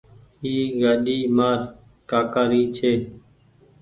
اي 0.43 0.53
گآڏي 0.79 1.17
مآر 1.37 1.59
ڪآڪآ 2.09 2.43
ري 2.51 2.61
ڇي 2.75 2.93